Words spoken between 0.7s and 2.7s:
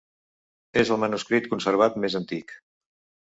És el manuscrit conservat més antic.